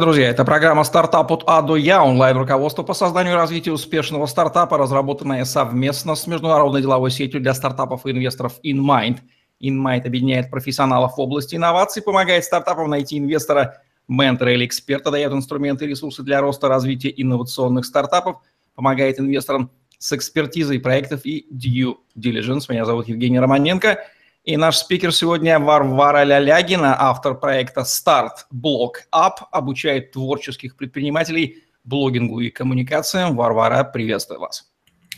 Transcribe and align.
Друзья, 0.00 0.28
это 0.28 0.44
программа 0.44 0.84
«Стартап 0.84 1.32
от 1.32 1.42
А 1.46 1.60
до 1.60 1.74
Я», 1.74 2.04
онлайн-руководство 2.04 2.84
по 2.84 2.94
созданию 2.94 3.32
и 3.32 3.36
развитию 3.36 3.74
успешного 3.74 4.26
стартапа, 4.26 4.78
разработанная 4.78 5.44
совместно 5.44 6.14
с 6.14 6.26
международной 6.26 6.82
деловой 6.82 7.10
сетью 7.10 7.40
для 7.40 7.52
стартапов 7.52 8.06
и 8.06 8.12
инвесторов 8.12 8.60
InMind. 8.64 9.18
InMind 9.60 10.06
объединяет 10.06 10.50
профессионалов 10.50 11.16
в 11.16 11.20
области 11.20 11.56
инноваций, 11.56 12.00
помогает 12.00 12.44
стартапам 12.44 12.90
найти 12.90 13.18
инвестора, 13.18 13.82
ментора 14.06 14.52
или 14.52 14.66
эксперта, 14.66 15.10
дает 15.10 15.32
инструменты 15.32 15.84
и 15.84 15.88
ресурсы 15.88 16.22
для 16.22 16.40
роста 16.40 16.68
развития 16.68 17.12
инновационных 17.16 17.84
стартапов, 17.84 18.36
помогает 18.76 19.18
инвесторам 19.18 19.70
с 19.98 20.12
экспертизой 20.12 20.78
проектов 20.78 21.22
и 21.24 21.46
due 21.52 21.96
diligence. 22.16 22.66
Меня 22.68 22.84
зовут 22.84 23.08
Евгений 23.08 23.40
Романенко– 23.40 23.98
и 24.48 24.56
наш 24.56 24.78
спикер 24.78 25.12
сегодня 25.12 25.58
Варвара 25.58 26.24
Лялягина, 26.24 26.96
автор 26.98 27.34
проекта 27.34 27.82
Start 27.82 28.46
Blog 28.50 28.92
Up, 29.14 29.44
обучает 29.52 30.12
творческих 30.12 30.74
предпринимателей 30.74 31.64
блогингу 31.84 32.40
и 32.40 32.48
коммуникациям. 32.48 33.36
Варвара, 33.36 33.84
приветствую 33.84 34.40
вас. 34.40 34.70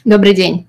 Добрый 0.05 0.35
день. 0.35 0.69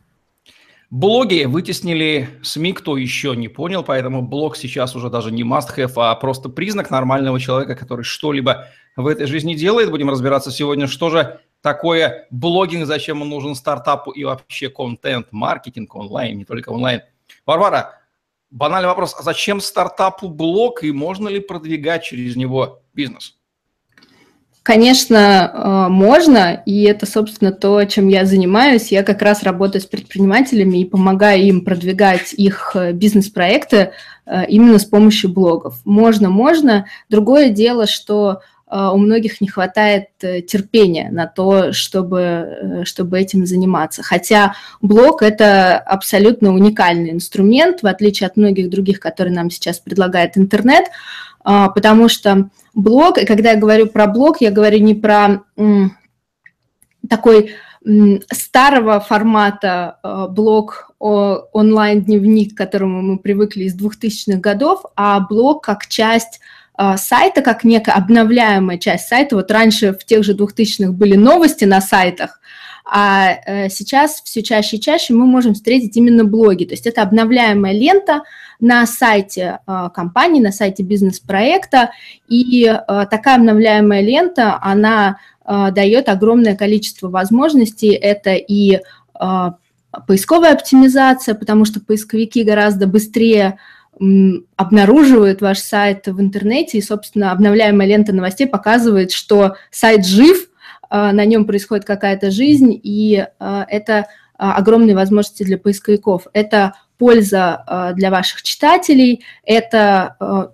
Блоги 0.91 1.45
вытеснили 1.45 2.29
СМИ, 2.43 2.73
кто 2.73 2.97
еще 2.97 3.35
не 3.35 3.47
понял, 3.47 3.81
поэтому 3.81 4.21
блог 4.21 4.55
сейчас 4.55 4.95
уже 4.95 5.09
даже 5.09 5.31
не 5.31 5.41
must-have, 5.41 5.93
а 5.95 6.13
просто 6.13 6.47
признак 6.47 6.91
нормального 6.91 7.39
человека, 7.39 7.75
который 7.75 8.03
что-либо 8.03 8.67
в 8.95 9.07
этой 9.07 9.25
жизни 9.25 9.55
делает. 9.55 9.89
Будем 9.89 10.11
разбираться 10.11 10.51
сегодня, 10.51 10.85
что 10.85 11.09
же 11.09 11.39
такое 11.61 12.27
блогинг, 12.29 12.85
зачем 12.85 13.23
он 13.23 13.29
нужен 13.29 13.55
стартапу 13.55 14.11
и 14.11 14.23
вообще 14.23 14.69
контент-маркетинг 14.69 15.95
онлайн, 15.95 16.37
не 16.37 16.45
только 16.45 16.69
онлайн. 16.69 17.01
Варвара, 17.47 18.00
банальный 18.51 18.89
вопрос, 18.89 19.15
а 19.17 19.23
зачем 19.23 19.61
стартапу 19.61 20.29
блог 20.29 20.83
и 20.83 20.91
можно 20.91 21.29
ли 21.29 21.39
продвигать 21.39 22.03
через 22.03 22.35
него 22.35 22.81
бизнес? 22.93 23.37
Конечно, 24.63 25.51
э, 25.51 25.89
можно, 25.89 26.61
и 26.67 26.83
это, 26.83 27.07
собственно, 27.07 27.51
то, 27.51 27.83
чем 27.85 28.07
я 28.09 28.25
занимаюсь. 28.25 28.91
Я 28.91 29.01
как 29.01 29.23
раз 29.23 29.41
работаю 29.41 29.81
с 29.81 29.87
предпринимателями 29.87 30.77
и 30.77 30.85
помогаю 30.85 31.41
им 31.41 31.65
продвигать 31.65 32.33
их 32.33 32.75
э, 32.75 32.91
бизнес-проекты 32.91 33.93
э, 34.27 34.45
именно 34.47 34.77
с 34.77 34.85
помощью 34.85 35.31
блогов. 35.31 35.81
Можно, 35.83 36.29
можно. 36.29 36.85
Другое 37.09 37.49
дело, 37.49 37.87
что 37.87 38.41
у 38.71 38.97
многих 38.97 39.41
не 39.41 39.47
хватает 39.47 40.05
терпения 40.19 41.09
на 41.11 41.27
то, 41.27 41.73
чтобы, 41.73 42.83
чтобы 42.85 43.19
этим 43.19 43.45
заниматься. 43.45 44.01
Хотя 44.01 44.53
блог– 44.81 45.21
это 45.23 45.77
абсолютно 45.77 46.53
уникальный 46.53 47.11
инструмент, 47.11 47.81
в 47.83 47.87
отличие 47.87 48.27
от 48.27 48.37
многих 48.37 48.69
других, 48.69 48.99
которые 48.99 49.33
нам 49.33 49.49
сейчас 49.49 49.79
предлагает 49.79 50.37
интернет, 50.37 50.85
потому 51.43 52.07
что 52.07 52.49
блог, 52.73 53.17
и 53.17 53.25
когда 53.25 53.51
я 53.51 53.57
говорю 53.57 53.87
про 53.87 54.07
блог, 54.07 54.39
я 54.39 54.51
говорю 54.51 54.79
не 54.79 54.95
про 54.95 55.43
такой 57.09 57.51
старого 58.31 58.99
формата 58.99 59.97
э, 60.03 60.27
блог 60.29 60.91
онлайн-дневник, 60.99 62.53
к 62.53 62.57
которому 62.57 63.01
мы 63.01 63.17
привыкли 63.17 63.63
из 63.63 63.75
2000-х 63.75 64.39
годов, 64.39 64.83
а 64.95 65.19
блог 65.19 65.63
как 65.63 65.87
часть 65.87 66.39
э, 66.39 66.41
сайта, 66.97 67.41
как 67.41 67.63
некая 67.63 67.93
обновляемая 67.93 68.77
часть 68.77 69.07
сайта. 69.07 69.35
Вот 69.35 69.51
раньше 69.51 69.93
в 69.93 70.05
тех 70.05 70.23
же 70.23 70.33
2000-х 70.33 70.91
были 70.91 71.15
новости 71.15 71.65
на 71.65 71.81
сайтах, 71.81 72.41
а 72.93 73.37
э, 73.45 73.69
сейчас 73.69 74.21
все 74.21 74.43
чаще 74.43 74.75
и 74.75 74.81
чаще 74.81 75.13
мы 75.13 75.25
можем 75.25 75.53
встретить 75.53 75.95
именно 75.95 76.25
блоги. 76.25 76.65
То 76.65 76.73
есть 76.73 76.85
это 76.85 77.01
обновляемая 77.01 77.73
лента 77.73 78.23
на 78.59 78.85
сайте 78.85 79.59
э, 79.65 79.89
компании, 79.93 80.41
на 80.41 80.51
сайте 80.51 80.83
бизнес-проекта. 80.83 81.91
И 82.27 82.65
э, 82.65 83.05
такая 83.09 83.37
обновляемая 83.37 84.01
лента, 84.01 84.59
она 84.61 85.17
дает 85.43 86.07
огромное 86.07 86.55
количество 86.55 87.09
возможностей. 87.09 87.89
Это 87.89 88.35
и 88.35 88.79
поисковая 90.07 90.53
оптимизация, 90.53 91.33
потому 91.33 91.65
что 91.65 91.81
поисковики 91.81 92.43
гораздо 92.43 92.85
быстрее 92.85 93.57
обнаруживают 94.55 95.41
ваш 95.41 95.59
сайт 95.59 96.07
в 96.07 96.19
интернете, 96.19 96.77
и, 96.77 96.81
собственно, 96.81 97.31
обновляемая 97.31 97.87
лента 97.87 98.13
новостей 98.13 98.47
показывает, 98.47 99.11
что 99.11 99.55
сайт 99.69 100.05
жив, 100.05 100.49
а, 100.91 101.13
на 101.13 101.23
нем 101.23 101.45
происходит 101.45 101.85
какая-то 101.85 102.31
жизнь, 102.31 102.77
и 102.83 103.25
а, 103.39 103.65
это 103.69 104.07
а, 104.37 104.55
огромные 104.55 104.93
возможности 104.93 105.43
для 105.43 105.57
поисковиков. 105.57 106.27
Это 106.33 106.73
польза 106.97 107.93
для 107.95 108.11
ваших 108.11 108.43
читателей, 108.43 109.23
это 109.43 110.53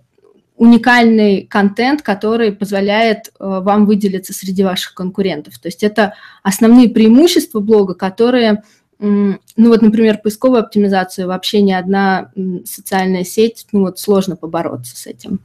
уникальный 0.55 1.41
контент, 1.41 2.01
который 2.01 2.53
позволяет 2.53 3.33
вам 3.37 3.85
выделиться 3.85 4.31
среди 4.31 4.63
ваших 4.63 4.93
конкурентов. 4.93 5.59
То 5.59 5.67
есть 5.67 5.83
это 5.83 6.13
основные 6.43 6.87
преимущества 6.87 7.59
блога, 7.59 7.95
которые, 7.95 8.63
ну 8.99 9.39
вот, 9.57 9.81
например, 9.81 10.19
поисковую 10.19 10.61
оптимизацию 10.61 11.27
вообще 11.27 11.61
ни 11.61 11.71
одна 11.71 12.31
социальная 12.65 13.23
сеть, 13.23 13.67
ну 13.71 13.81
вот 13.81 13.99
сложно 13.99 14.35
побороться 14.35 14.95
с 14.95 15.05
этим. 15.05 15.39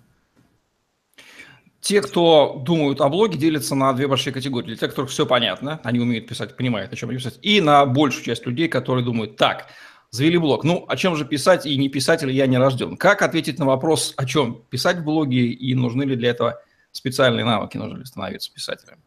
Те, 1.81 2.01
кто 2.01 2.63
думают 2.65 3.01
о 3.01 3.09
блоге, 3.09 3.37
делятся 3.37 3.75
на 3.75 3.93
две 3.93 4.07
большие 4.07 4.33
категории. 4.33 4.69
Для 4.69 4.77
тех, 4.77 4.91
которых 4.91 5.11
все 5.11 5.27
понятно, 5.27 5.81
они 5.83 5.99
умеют 5.99 6.29
писать, 6.29 6.57
понимают, 6.57 6.93
о 6.93 6.97
чем 6.97 7.09
писать. 7.11 7.41
И 7.43 7.61
на 7.61 7.85
большую 7.87 8.25
часть 8.25 8.47
людей, 8.47 8.69
которые 8.69 9.05
думают, 9.05 9.37
так, 9.37 9.67
завели 10.11 10.39
блог. 10.39 10.63
Ну, 10.63 10.85
о 10.87 10.97
чем 10.97 11.17
же 11.17 11.25
писать 11.25 11.67
и 11.67 11.77
не 11.77 11.89
писать, 11.89 12.23
или 12.23 12.33
я 12.33 12.47
не 12.47 12.57
рожден? 12.57 12.97
Как 12.97 13.21
ответить 13.21 13.59
на 13.59 13.67
вопрос, 13.67 14.15
о 14.17 14.27
чем 14.27 14.63
писать 14.71 14.99
в 14.99 15.05
блоге 15.05 15.47
и 15.47 15.75
нужны 15.75 16.05
ли 16.05 16.15
для 16.15 16.31
этого 16.31 16.61
специальные 16.93 17.45
навыки, 17.45 17.79
нужно 17.79 17.99
ли 17.99 18.05
становиться 18.05 18.53
писателем? 18.53 18.99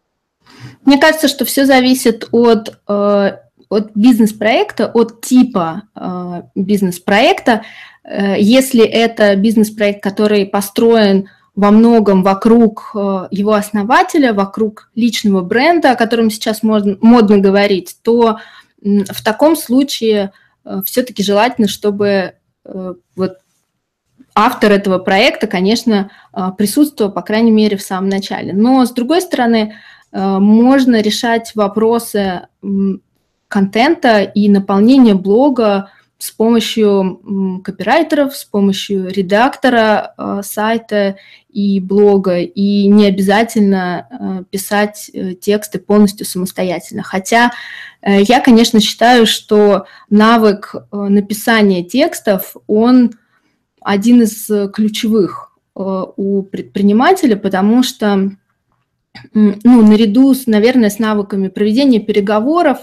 Мне 0.84 1.00
кажется, 1.00 1.28
что 1.28 1.46
все 1.46 1.66
зависит 1.66 2.28
от, 2.32 2.78
э, 2.88 3.38
от 3.70 3.92
бизнес-проекта, 3.96 4.88
от 4.88 5.22
типа 5.22 5.84
э, 5.96 6.42
бизнес-проекта. 6.56 7.64
Э, 8.04 8.36
если 8.40 8.86
это 8.86 9.36
бизнес-проект, 9.36 10.04
который 10.04 10.46
построен 10.46 11.28
во 11.56 11.72
многом 11.72 12.22
вокруг 12.24 12.92
э, 12.94 13.28
его 13.32 13.54
основателя, 13.54 14.34
вокруг 14.34 14.92
личного 14.94 15.42
бренда, 15.42 15.92
о 15.92 15.96
котором 15.96 16.30
сейчас 16.30 16.64
модно, 16.64 16.98
модно 17.02 17.38
говорить, 17.38 17.98
то 18.04 18.40
в 18.82 19.24
таком 19.24 19.56
случае 19.56 20.32
э, 20.66 20.82
все-таки 20.86 21.24
желательно, 21.24 21.68
чтобы 21.68 22.34
э, 22.66 22.94
вот 23.16 23.38
автор 24.36 24.74
этого 24.74 25.00
проекта, 25.00 25.48
конечно, 25.48 26.12
присутствовал, 26.58 27.10
по 27.10 27.22
крайней 27.22 27.52
мере, 27.52 27.78
в 27.78 27.82
самом 27.82 28.10
начале. 28.10 28.52
Но, 28.52 28.86
с 28.86 28.92
другой 28.92 29.22
стороны, 29.22 29.76
можно 30.12 31.00
решать 31.00 31.56
вопросы 31.56 32.42
контента 33.56 34.22
и 34.22 34.50
наполнения 34.50 35.16
блога 35.16 35.90
с 36.18 36.30
помощью 36.30 37.62
копирайтеров, 37.64 38.36
с 38.36 38.44
помощью 38.44 39.08
редактора 39.08 40.14
э, 40.18 40.42
сайта 40.44 41.16
и 41.48 41.80
блога, 41.80 42.40
и 42.42 42.88
не 42.88 43.06
обязательно 43.06 44.10
э, 44.10 44.44
писать 44.50 45.10
э, 45.14 45.36
тексты 45.36 45.80
полностью 45.80 46.26
самостоятельно. 46.26 47.02
Хотя 47.02 47.54
э, 48.02 48.24
я, 48.24 48.42
конечно, 48.42 48.82
считаю, 48.82 49.26
что 49.26 49.86
навык 50.10 50.76
э, 50.76 50.98
написания 50.98 51.82
текстов, 51.82 52.58
он 52.68 53.12
один 53.80 54.24
из 54.24 54.52
ключевых 54.74 55.54
э, 55.78 55.80
у 55.80 56.44
предпринимателя, 56.44 57.38
потому 57.38 57.84
что 57.84 58.32
ну, 59.34 59.88
наряду, 59.88 60.34
с, 60.34 60.46
наверное, 60.46 60.90
с 60.90 61.00
навыками 61.00 61.48
проведения 61.48 62.02
переговоров, 62.02 62.80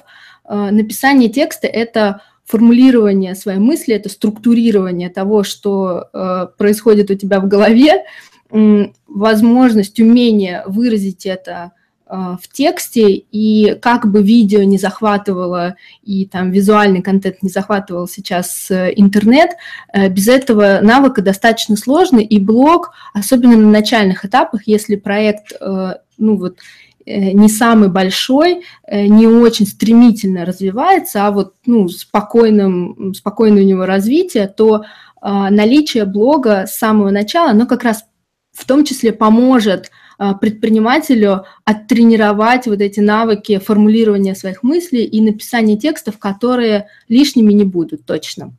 написание 0.55 1.29
текста– 1.29 1.67
это 1.69 2.21
формулирование 2.45 3.35
своей 3.35 3.59
мысли, 3.59 3.95
это 3.95 4.09
структурирование 4.09 5.09
того, 5.09 5.43
что 5.43 6.09
э, 6.13 6.47
происходит 6.59 7.11
у 7.11 7.15
тебя 7.15 7.41
в 7.41 7.49
голове, 7.49 8.05
э, 8.51 8.87
возможность, 9.07 10.01
умение 10.01 10.63
выразить 10.67 11.25
это 11.25 11.73
э, 12.07 12.15
в 12.15 12.49
тексте, 12.53 13.11
и 13.11 13.77
как 13.81 14.11
бы 14.11 14.23
видео 14.23 14.65
не 14.65 14.77
захватывало, 14.77 15.77
и 16.03 16.27
там 16.27 16.51
визуальный 16.51 17.01
контент 17.01 17.43
не 17.43 17.49
захватывал 17.49 18.09
сейчас 18.09 18.71
э, 18.71 18.93
интернет, 18.97 19.53
э, 19.93 20.09
без 20.09 20.29
этого 20.29 20.81
навыка 20.83 21.23
достаточно 21.23 21.77
сложно, 21.77 22.19
и 22.19 22.39
блог, 22.39 22.93
особенно 23.15 23.57
на 23.57 23.71
начальных 23.71 24.25
этапах, 24.27 24.63
если 24.67 24.97
проект, 24.97 25.53
э, 25.59 25.95
ну 26.19 26.37
вот, 26.37 26.59
Э, 26.59 26.92
не 27.07 27.49
самый 27.49 27.89
большой, 27.89 28.63
э, 28.87 29.07
не 29.07 29.27
очень 29.27 29.67
стремительно 29.67 30.45
развивается, 30.45 31.27
а 31.27 31.31
вот 31.31 31.55
ну, 31.67 31.89
спокойным, 31.89 33.15
спокойное 33.15 33.63
у 33.63 33.67
него 33.67 33.87
развитие, 33.87 34.49
то 34.49 34.85
а, 35.21 35.51
наличие 35.51 36.05
блога 36.05 36.67
с 36.67 36.77
самого 36.77 37.11
начала, 37.11 37.51
оно 37.51 37.67
как 37.67 37.85
раз 37.85 38.05
в 38.53 38.67
том 38.67 38.85
числе 38.85 39.13
поможет 39.13 39.91
а, 40.19 40.35
предпринимателю 40.35 41.45
оттренировать 41.65 42.67
вот 42.67 42.81
эти 42.81 43.01
навыки 43.01 43.59
формулирования 43.59 44.35
своих 44.35 44.63
мыслей 44.63 45.05
и 45.05 45.21
написания 45.21 45.77
текстов, 45.77 46.19
которые 46.19 46.89
лишними 47.09 47.53
не 47.53 47.65
будут 47.65 48.05
точно. 48.05 48.55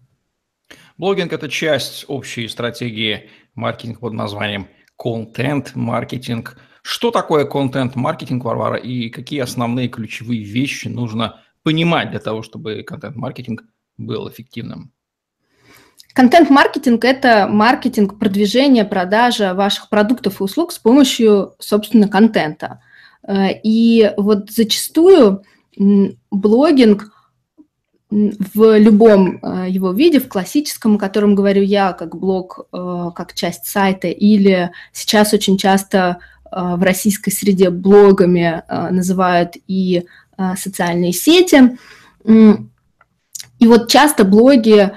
Блогинг– 0.98 1.34
это 1.34 1.50
часть 1.50 2.06
общей 2.08 2.48
стратегии 2.48 3.30
маркетинга 3.56 4.00
под 4.00 4.14
названием 4.14 4.68
контент-маркетинг– 4.96 6.58
Что 6.84 7.12
такое 7.12 7.46
контент-маркетинг, 7.46 8.44
Варвара, 8.44 8.76
и 8.76 9.10
какие 9.10 9.40
основные 9.40 9.88
ключевые 9.88 10.44
вещи 10.44 10.90
нужно 10.90 11.42
понимать 11.64 12.12
для 12.12 12.20
того, 12.20 12.44
чтобы 12.44 12.84
контент-маркетинг 12.84 13.64
был 13.98 14.30
эффективным? 14.30 14.92
Контент-маркетинг– 16.14 17.06
это 17.06 17.48
маркетинг, 17.48 18.20
продвижение, 18.20 18.84
продажа 18.84 19.54
ваших 19.54 19.90
продуктов 19.90 20.42
и 20.42 20.44
услуг 20.44 20.74
с 20.74 20.78
помощью, 20.78 21.56
собственно, 21.58 22.10
контента. 22.10 22.82
Э, 23.26 23.48
и 23.64 24.12
вот 24.18 24.52
зачастую 24.52 25.44
блогинг 26.30 27.10
в 28.14 28.78
любом 28.78 29.40
э, 29.42 29.70
его 29.70 29.92
виде, 29.92 30.20
в 30.20 30.28
классическом, 30.28 30.96
о 30.96 31.00
котором 31.00 31.34
говорю 31.34 31.64
я, 31.64 31.94
как 31.94 32.16
блог, 32.16 32.68
э, 32.72 33.10
как 33.16 33.34
часть 33.34 33.66
сайта, 33.66 34.08
или 34.08 34.72
сейчас 34.92 35.34
очень 35.34 35.58
часто 35.58 36.20
в 36.56 36.84
российской 36.84 37.32
среде 37.32 37.70
блогами 37.70 38.64
называют 38.70 39.56
и 39.68 40.06
социальные 40.56 41.14
сети. 41.14 41.78
И 42.26 43.68
вот 43.68 43.90
часто 43.90 44.24
блоги 44.24 44.92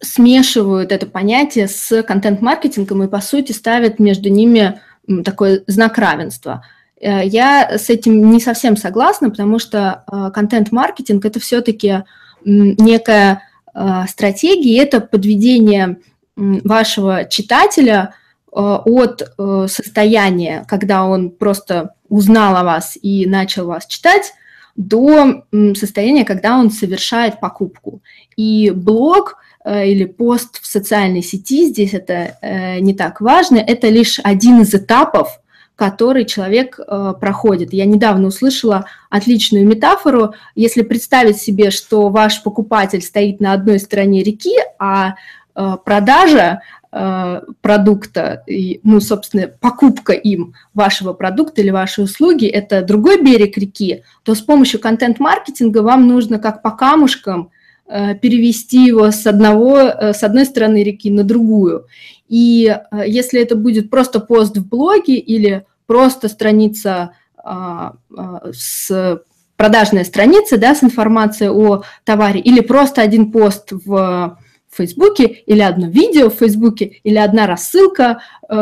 смешивают 0.00 0.92
это 0.92 1.06
понятие 1.06 1.68
с 1.68 2.02
контент-маркетингом 2.02 3.04
и, 3.04 3.08
по 3.08 3.20
сути, 3.20 3.52
ставят 3.52 3.98
между 3.98 4.28
ними 4.28 4.80
такой 5.24 5.62
знак 5.66 5.98
равенства. 5.98 6.64
Э, 7.00 7.24
я 7.24 7.78
с 7.78 7.90
этим 7.90 8.30
не 8.30 8.40
совсем 8.40 8.76
согласна, 8.76 9.30
потому 9.30 9.58
что 9.58 10.04
э, 10.10 10.30
контент-маркетинг– 10.32 11.24
это 11.26 11.40
все-таки 11.40 12.04
некая 12.44 13.42
э, 13.74 14.04
стратегия, 14.08 14.82
это 14.82 15.00
подведение 15.00 15.98
вашего 16.36 17.26
читателя 17.26 18.14
от 18.52 19.22
состояния, 19.68 20.64
когда 20.68 21.04
он 21.04 21.30
просто 21.30 21.94
узнал 22.08 22.56
о 22.56 22.64
вас 22.64 22.98
и 23.00 23.26
начал 23.26 23.66
вас 23.66 23.86
читать, 23.86 24.32
до 24.76 25.44
состояния, 25.74 26.24
когда 26.24 26.58
он 26.58 26.70
совершает 26.70 27.38
покупку. 27.40 28.00
И 28.36 28.70
блог– 28.70 29.36
Э, 29.62 29.86
или 29.86 30.04
пост 30.04 30.60
в 30.62 30.66
социальной 30.66 31.22
сети, 31.22 31.66
здесь 31.66 31.92
это 31.92 32.38
э, 32.40 32.80
не 32.80 32.94
так 32.94 33.20
важно, 33.20 33.58
это 33.58 33.88
лишь 33.88 34.18
один 34.24 34.62
из 34.62 34.74
этапов, 34.74 35.40
который 35.76 36.24
человек 36.24 36.78
э, 36.80 37.14
проходит. 37.20 37.74
Я 37.74 37.84
недавно 37.84 38.28
услышала 38.28 38.86
отличную 39.10 39.66
метафору. 39.66 40.34
Если 40.54 40.82
представить 40.82 41.36
себе, 41.36 41.70
что 41.70 42.08
ваш 42.08 42.42
покупатель 42.42 43.02
стоит 43.02 43.40
на 43.40 43.52
одной 43.52 43.78
стороне 43.80 44.22
реки, 44.22 44.56
а 44.78 45.14
э, 45.54 45.76
продажа 45.84 46.62
э, 46.79 46.79
продукта, 46.90 48.42
и, 48.48 48.80
ну, 48.82 48.98
собственно, 48.98 49.46
покупка 49.46 50.12
им 50.12 50.54
вашего 50.74 51.12
продукта 51.12 51.60
или 51.60 51.70
вашей 51.70 52.02
услуги– 52.02 52.46
это 52.48 52.82
другой 52.82 53.22
берег 53.22 53.56
реки, 53.56 54.02
то 54.24 54.34
с 54.34 54.40
помощью 54.40 54.80
контент-маркетинга 54.80 55.82
вам 55.82 56.08
нужно 56.08 56.40
как 56.40 56.62
по 56.62 56.72
камушкам– 56.72 57.50
Э, 57.92 58.14
перевести 58.14 58.86
его 58.86 59.10
с, 59.10 59.26
одного, 59.26 59.78
э, 59.78 60.12
с 60.12 60.22
одной 60.22 60.44
стороны 60.44 60.84
реки 60.84 61.10
на 61.10 61.24
другую. 61.24 61.86
И 62.28 62.68
э, 62.68 63.02
если 63.04 63.42
это 63.42 63.56
будет 63.56 63.90
просто 63.90 64.20
пост 64.20 64.56
в 64.56 64.68
блоге 64.68 65.16
или 65.16 65.66
просто 65.88 66.28
страница 66.28 67.10
а, 67.36 67.94
а, 68.16 68.42
с 68.52 69.20
продажная 69.56 70.04
страница 70.04 70.56
да, 70.56 70.76
с 70.76 70.84
информацией 70.84 71.50
о 71.50 71.82
товаре, 72.04 72.38
или 72.38 72.60
просто 72.60 73.02
один 73.02 73.32
пост 73.32 73.72
в 73.72 74.38
Фейсбуке, 74.76 75.24
или 75.24 75.60
одно 75.60 75.88
видео 75.88 76.30
в 76.30 76.34
Фейсбуке, 76.34 77.00
или 77.02 77.16
одна 77.16 77.46
рассылка 77.46 78.22
э, 78.48 78.54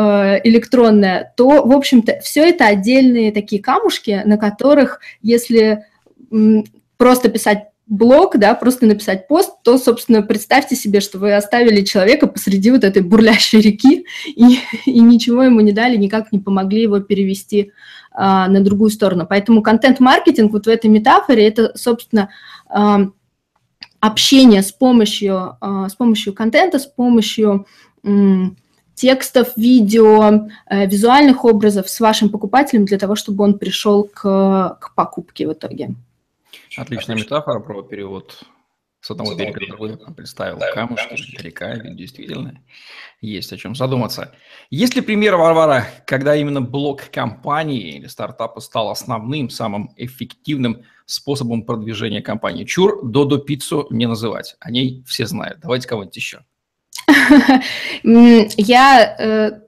электронная, 0.43 1.33
то, 1.37 1.65
в 1.65 1.71
общем-то, 1.71 2.19
все 2.21 2.49
это 2.49 2.65
отдельные 2.65 3.31
такие 3.31 3.61
камушки, 3.61 4.21
на 4.25 4.37
которых, 4.37 4.99
если 5.21 5.85
м, 6.31 6.65
просто 6.97 7.29
писать 7.29 7.65
блог, 7.89 8.37
да, 8.37 8.53
просто 8.53 8.85
написать 8.85 9.27
пост, 9.27 9.51
то, 9.63 9.77
собственно, 9.77 10.21
представьте 10.21 10.75
себе, 10.75 10.99
что 10.99 11.17
вы 11.17 11.33
оставили 11.33 11.81
человека 11.81 12.27
посреди 12.27 12.69
вот 12.71 12.83
этой 12.83 13.01
бурлящей 13.01 13.59
реки 13.59 14.05
и, 14.27 14.59
и 14.85 14.99
ничего 14.99 15.43
ему 15.43 15.59
не 15.61 15.71
дали, 15.71 15.97
никак 15.97 16.31
не 16.31 16.39
помогли 16.39 16.83
его 16.83 16.99
перевести 16.99 17.71
а, 18.11 18.47
на 18.47 18.61
другую 18.61 18.91
сторону. 18.91 19.25
Поэтому 19.27 19.63
контент-маркетинг 19.63 20.51
вот 20.51 20.65
в 20.65 20.69
этой 20.69 20.87
метафоре 20.87 21.47
это, 21.47 21.71
собственно, 21.75 22.29
а, 22.67 23.07
общение 23.99 24.61
с 24.61 24.71
помощью, 24.71 25.57
а, 25.59 25.89
с 25.89 25.95
помощью 25.95 26.33
контента, 26.33 26.79
с 26.79 26.85
помощью 26.85 27.65
текстов, 28.95 29.53
видео, 29.55 30.47
э, 30.69 30.85
визуальных 30.85 31.45
образов 31.45 31.89
с 31.89 31.99
вашим 32.01 32.29
покупателем 32.29 32.85
для 32.85 32.97
того, 32.97 33.15
чтобы 33.15 33.43
он 33.45 33.57
пришел 33.57 34.03
к, 34.03 34.77
к 34.79 34.93
покупке 34.93 35.47
в 35.47 35.53
итоге. 35.53 35.95
Отличная 36.77 37.15
метафора 37.15 37.59
про 37.61 37.81
перевод 37.81 38.43
с 39.09 39.11
одного 39.11 39.33
берега 39.33 39.59
другой. 39.67 39.97
Представил 40.15 40.59
камушки, 40.73 41.41
река, 41.41 41.77
действительно 41.77 42.61
есть 43.21 43.51
о 43.51 43.57
чем 43.57 43.75
задуматься. 43.75 44.33
Есть 44.69 44.95
ли 44.95 45.01
пример, 45.01 45.35
Варвара, 45.35 45.87
когда 46.05 46.35
именно 46.35 46.61
блок 46.61 47.09
компании 47.11 47.95
или 47.95 48.05
стартапа 48.05 48.59
стал 48.59 48.91
основным, 48.91 49.49
самым 49.49 49.91
эффективным 49.97 50.83
способом 51.05 51.63
продвижения 51.63 52.21
компании? 52.21 52.65
Чур, 52.65 53.03
Додо 53.03 53.39
Пиццу 53.39 53.87
не 53.89 54.05
называть. 54.05 54.55
О 54.59 54.69
ней 54.69 55.03
все 55.07 55.25
знают. 55.25 55.59
Давайте 55.59 55.87
кого-нибудь 55.87 56.15
еще. 56.15 56.41
Я 58.57 59.15
э, 59.17 59.59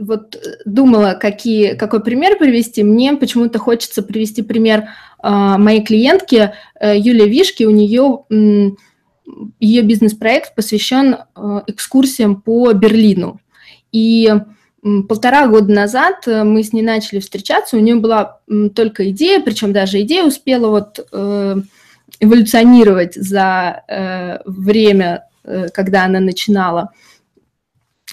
вот 0.00 0.36
думала, 0.66 1.18
какие, 1.18 1.74
какой 1.74 2.02
пример 2.02 2.38
привести. 2.38 2.82
Мне 2.82 3.14
почему-то 3.14 3.58
хочется 3.58 4.02
привести 4.02 4.42
пример 4.42 4.90
а, 5.22 5.58
моей 5.58 5.84
клиентки 5.84 6.52
э, 6.80 6.98
Юлия 6.98 7.26
Вишки, 7.26 7.64
у 7.64 7.70
нее 7.70 8.76
ее 9.58 9.82
бизнес-проект 9.82 10.54
посвящен 10.54 11.14
э, 11.14 11.60
экскурсиям 11.66 12.40
по 12.40 12.72
Берлину. 12.72 13.40
И 13.92 14.32
полтора 15.08 15.46
года 15.48 15.72
назад 15.72 16.26
э, 16.26 16.44
мы 16.44 16.62
с 16.62 16.72
ней 16.72 16.82
начали 16.82 17.20
встречаться, 17.20 17.76
у 17.76 17.80
нее 17.80 17.96
была 17.96 18.40
только 18.74 19.10
идея, 19.10 19.40
причем 19.40 19.72
даже 19.72 20.00
идея 20.02 20.24
успела 20.24 20.68
вот 20.68 20.98
эволюционировать 22.18 23.14
за 23.14 23.84
время, 24.44 25.24
когда 25.72 26.04
она 26.04 26.20
начинала 26.20 26.90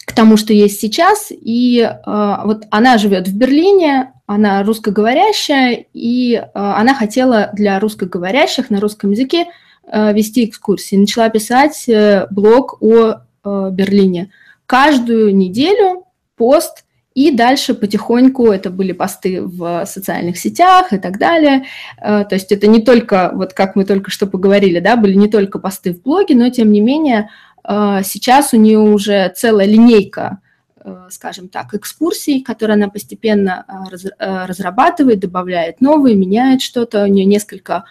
к 0.05 0.13
тому, 0.13 0.37
что 0.37 0.53
есть 0.53 0.79
сейчас. 0.79 1.27
И 1.31 1.89
вот 2.05 2.63
она 2.69 2.97
живет 2.97 3.27
в 3.27 3.35
Берлине, 3.35 4.13
она 4.27 4.61
русскоговорящая, 4.61 5.85
и 5.93 6.33
э, 6.35 6.49
она 6.53 6.93
хотела 6.93 7.49
для 7.53 7.79
русскоговорящих 7.79 8.69
на 8.69 8.81
русском 8.81 9.11
языке 9.11 9.45
э, 9.45 9.45
вести 9.91 10.45
экскурсии. 10.45 10.95
Начала 10.95 11.29
писать 11.29 11.87
э, 11.87 12.27
блог 12.29 12.81
о 12.81 13.21
э, 13.43 13.69
Берлине. 13.71 14.31
Каждую 14.65 15.35
неделю 15.35 16.05
пост, 16.35 16.83
и 17.13 17.31
дальше 17.31 17.73
потихоньку 17.73 18.51
это 18.51 18.69
были 18.69 18.91
посты 18.91 19.41
в 19.41 19.85
социальных 19.85 20.37
сетях 20.37 20.93
и 20.93 20.97
так 20.97 21.17
далее. 21.17 21.65
Э, 22.01 22.25
то 22.25 22.35
есть 22.35 22.51
это 22.51 22.67
не 22.67 22.81
только, 22.81 23.31
вот 23.33 23.53
как 23.53 23.75
мы 23.75 23.85
только 23.85 24.11
что 24.11 24.27
поговорили, 24.27 24.79
да, 24.79 24.95
были 24.95 25.13
не 25.13 25.29
только 25.29 25.59
посты 25.59 25.93
в 25.93 26.01
блоге, 26.01 26.35
но 26.35 26.49
тем 26.49 26.71
не 26.71 26.81
менее 26.81 27.29
э, 27.63 28.01
сейчас 28.03 28.53
у 28.53 28.57
нее 28.57 28.79
уже 28.79 29.31
целая 29.35 29.67
линейка 29.67 30.39
Э, 30.87 31.07
скажем 31.09 31.49
так, 31.49 31.73
экскурсий, 31.73 32.41
которые 32.41 32.75
она 32.75 32.87
постепенно 32.87 33.65
э, 33.91 34.07
э, 34.19 34.45
разрабатывает, 34.45 35.19
добавляет 35.19 35.81
новые, 35.81 36.15
меняет 36.15 36.61
что-то. 36.61 37.03
У 37.03 37.07
нее 37.07 37.25
несколько 37.25 37.83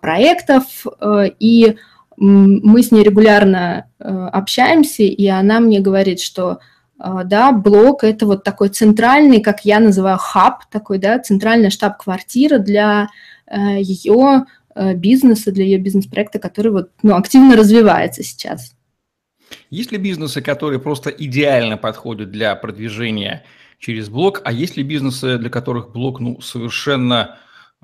проектов, 0.00 0.84
и 1.38 1.76
мы 2.16 2.82
с 2.82 2.92
ней 2.92 3.02
регулярно 3.02 3.86
общаемся, 3.98 5.02
и 5.02 5.26
она 5.26 5.60
мне 5.60 5.80
говорит, 5.80 6.20
что 6.20 6.58
да, 6.98 7.52
блог– 7.52 8.04
это 8.04 8.26
вот 8.26 8.44
такой 8.44 8.68
центральный, 8.68 9.40
как 9.40 9.64
я 9.64 9.80
называю, 9.80 10.18
хаб, 10.18 10.66
такой, 10.70 10.98
да, 10.98 11.18
центральная 11.18 11.70
штаб-квартира 11.70 12.58
для 12.58 13.08
ее 13.50 14.44
бизнеса, 14.94 15.52
для 15.52 15.64
ее 15.64 15.78
бизнес-проекта, 15.78 16.38
который 16.38 16.70
вот, 16.70 16.90
ну, 17.02 17.16
активно 17.16 17.56
развивается 17.56 18.22
сейчас. 18.22 18.74
Есть 19.68 19.92
ли 19.92 19.98
бизнесы, 19.98 20.40
которые 20.40 20.78
просто 20.80 21.10
идеально 21.10 21.76
подходят 21.76 22.30
для 22.30 22.54
продвижения 22.54 23.44
через 23.78 24.08
блог, 24.08 24.40
а 24.44 24.52
есть 24.52 24.76
ли 24.76 24.82
бизнесы, 24.82 25.38
для 25.38 25.50
которых 25.50 25.92
блог 25.92 26.20
ну, 26.20 26.40
совершенно 26.40 27.36
э, 27.36 27.38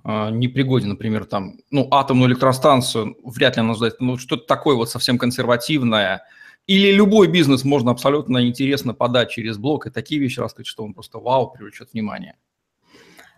непригоден, 0.05 0.91
например, 0.91 1.25
там, 1.25 1.59
ну, 1.71 1.89
атомную 1.91 2.31
электростанцию, 2.31 3.17
вряд 3.25 3.57
ли 3.57 3.63
назвать, 3.63 4.01
ну, 4.01 4.17
что-то 4.17 4.47
такое 4.47 4.77
вот 4.77 4.91
совсем 4.91 5.19
консервативное, 5.19 6.23
или 6.69 6.93
любой 6.93 7.29
бизнес 7.29 7.65
можно 7.65 7.91
абсолютно 7.91 8.47
интересно 8.47 8.95
подать 8.95 9.31
через 9.31 9.57
блог 9.57 9.87
и 9.87 9.91
такие 9.91 10.21
вещи 10.21 10.39
рассказать, 10.39 10.67
что 10.67 10.85
он 10.85 10.93
просто 10.95 11.19
вау, 11.19 11.51
привлечет 11.51 11.89
внимание. 11.93 12.35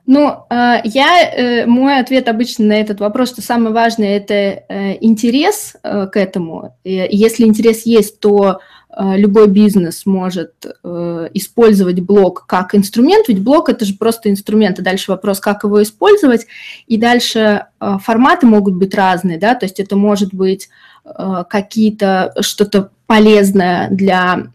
Ну, 0.07 0.47
э, 0.51 0.81
я, 0.85 1.31
э, 1.31 1.67
мой 1.67 2.01
ответ 2.01 2.29
обычно 2.29 2.65
на 2.65 2.81
этот 2.81 2.99
вопрос, 2.99 3.31
что 3.31 3.43
самое 3.43 3.73
важное– 3.73 4.17
это 4.17 4.35
э, 4.35 4.99
интерес 5.01 5.77
к 5.83 6.11
этому. 6.15 6.77
Если 6.85 7.45
интерес 7.45 7.87
есть, 7.87 8.19
то 8.19 8.61
любой 8.99 9.47
бизнес 9.47 10.05
может 10.05 10.67
использовать 11.33 12.01
блок 12.01 12.45
как 12.47 12.75
инструмент, 12.75 13.29
ведь 13.29 13.41
блок– 13.43 13.69
это 13.71 13.85
же 13.85 13.95
просто 13.95 14.31
инструмент, 14.31 14.79
и 14.79 14.83
дальше 14.83 15.13
вопрос, 15.13 15.39
как 15.39 15.63
его 15.65 15.81
использовать, 15.83 16.47
и 16.89 16.97
дальше 16.97 17.67
форматы 17.79 18.47
могут 18.47 18.75
быть 18.75 18.95
разные, 18.95 19.39
да, 19.39 19.55
то 19.55 19.65
есть 19.67 19.79
это 19.79 19.95
может 19.95 20.35
быть 20.35 20.69
какие-то, 21.49 22.35
что-то 22.41 22.91
полезное 23.07 23.89
для 23.91 24.49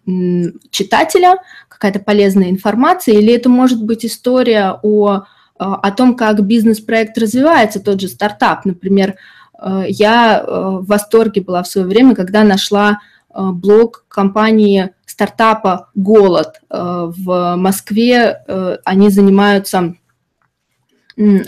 читателя, 0.70 1.38
какая-то 1.70 2.00
полезная 2.00 2.50
информация, 2.50 3.15
или 3.15 3.34
это 3.34 3.48
может 3.48 3.82
быть 3.82 4.06
история 4.06 4.77
о 4.84 5.24
о 5.58 5.92
том, 5.92 6.18
как 6.18 6.44
бизнес-проект 6.44 7.18
развивается, 7.18 7.80
тот 7.80 8.01
же 8.01 8.10
стартап. 8.10 8.65
Например, 8.65 9.15
э, 9.58 9.86
я 9.88 10.39
э, 10.39 10.44
в 10.46 10.86
восторге 10.86 11.39
была 11.39 11.63
в 11.63 11.68
свое 11.68 11.88
время, 11.88 12.13
когда 12.13 12.44
нашла 12.44 12.92
э, 12.92 12.96
блог 13.36 14.06
компании 14.08 14.92
стартапа 15.06 15.89
«Голод». 15.94 16.62
В 16.70 17.56
Москве 17.58 18.44
они 18.84 19.10
занимаются 19.10 19.96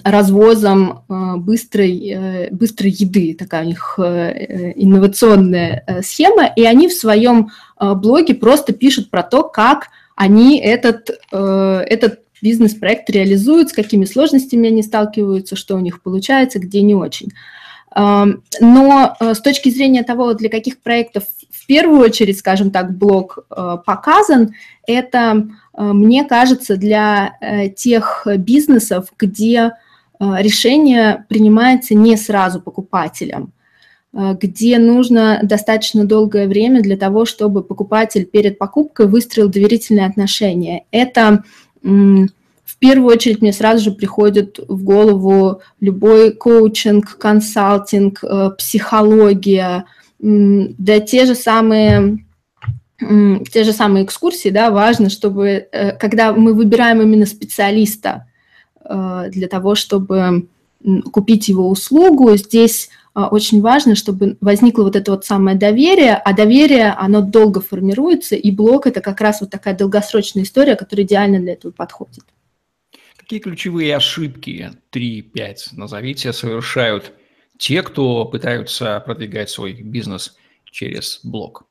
развозом 0.03 1.03
быстрой, 1.09 2.49
быстрой 2.51 2.91
еды, 2.91 3.35
такая 3.37 3.63
у 3.63 3.67
них 3.67 3.99
инновационная 3.99 6.01
схема, 6.03 6.45
и 6.55 6.63
они 6.63 6.87
в 6.87 6.93
своем 6.93 7.49
блоге 7.79 8.35
просто 8.35 8.73
пишут 8.73 9.09
про 9.09 9.23
то, 9.23 9.43
как 9.43 9.87
они 10.15 10.59
этот, 10.59 11.09
этот 11.31 12.21
бизнес-проект 12.41 13.09
реализуют, 13.09 13.69
с 13.69 13.73
какими 13.73 14.05
сложностями 14.05 14.69
они 14.69 14.83
сталкиваются, 14.83 15.55
что 15.55 15.75
у 15.75 15.79
них 15.79 16.01
получается, 16.01 16.59
где 16.59 16.81
не 16.81 16.95
очень. 16.95 17.31
Но 17.97 19.15
э, 19.19 19.33
с 19.33 19.41
точки 19.41 19.69
зрения 19.69 20.03
того, 20.03 20.33
для 20.33 20.49
каких 20.49 20.79
проектов 20.81 21.23
в 21.49 21.65
первую 21.65 22.01
очередь, 22.01 22.37
скажем 22.37 22.69
так, 22.69 22.95
блок 22.95 23.39
э, 23.49 23.77
показан, 23.83 24.53
это, 24.85 25.47
э, 25.73 25.83
мне 25.83 26.23
кажется, 26.23 26.77
для 26.77 27.33
тех 27.75 28.27
бизнесов, 28.37 29.07
где 29.17 29.73
решение 30.19 31.25
принимается 31.29 31.93
не 31.93 32.17
сразу 32.17 32.59
покупателем, 32.59 33.53
где 34.13 34.79
нужно 34.79 35.39
достаточно 35.43 36.05
долгое 36.05 36.47
время 36.47 36.81
для 36.81 36.97
того, 36.97 37.25
чтобы 37.25 37.61
покупатель 37.61 38.25
перед 38.25 38.57
покупкой 38.57 39.05
выстроил 39.05 39.47
доверительные 39.47 40.07
отношения. 40.07 40.85
Это 40.89 41.43
в 42.77 42.79
первую 42.79 43.11
очередь 43.15 43.41
мне 43.41 43.53
сразу 43.53 43.83
же 43.85 43.91
приходит 43.91 44.59
в 44.67 44.83
голову 44.83 45.61
любой 45.79 46.31
коучинг, 46.31 47.17
консалтинг, 47.17 48.23
э, 48.23 48.51
психология, 48.55 49.85
да 50.19 50.99
те 50.99 51.25
же 51.25 51.33
самые 51.33 52.23
те 52.99 53.63
же 53.63 53.73
самые 53.73 54.05
экскурсии, 54.05 54.49
да, 54.49 54.71
важно, 54.71 55.09
чтобы, 55.09 55.67
э, 55.71 55.91
когда 55.97 56.33
мы 56.33 56.53
выбираем 56.53 56.99
именно 57.01 57.27
специалиста 57.27 58.25
э, 58.83 59.29
для 59.29 59.47
того, 59.47 59.75
чтобы 59.75 60.47
купить 61.11 61.47
его 61.47 61.69
услугу, 61.69 62.35
здесь 62.37 62.89
очень 63.13 63.61
важно, 63.61 63.95
чтобы 63.95 64.37
возникло 64.41 64.83
вот 64.83 64.95
это 64.95 65.11
вот 65.11 65.25
самое 65.25 65.57
доверие, 65.57 66.13
а 66.15 66.33
доверие, 66.33 66.91
оно 66.91 67.21
долго 67.21 67.61
формируется, 67.61 68.35
и 68.35 68.51
блок– 68.51 68.85
это 68.87 69.01
как 69.01 69.21
раз 69.21 69.41
вот 69.41 69.49
такая 69.49 69.75
долгосрочная 69.75 70.43
история, 70.43 70.75
которая 70.75 71.05
идеально 71.05 71.39
для 71.39 71.53
этого 71.53 71.71
подходит. 71.71 72.23
Какие 73.27 73.41
ключевые 73.41 73.93
ошибки, 73.93 74.71
3-5 74.93 75.57
назовите, 75.73 76.31
совершают 76.31 77.11
те, 77.57 77.83
кто 77.83 78.23
пытаются 78.23 79.03
продвигать 79.05 79.49
свой 79.49 79.73
бизнес 79.73 80.37
через 80.63 81.19
блог? 81.25 81.65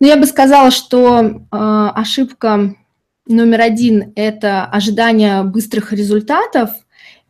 Ну, 0.00 0.06
я 0.06 0.18
бы 0.18 0.26
сказала, 0.26 0.70
что 0.70 1.20
э, 1.20 1.46
ошибка 1.50 2.76
номер 3.26 3.62
один– 3.62 4.12
это 4.14 4.66
ожидание 4.66 5.42
быстрых 5.42 5.94
результатов– 5.94 6.68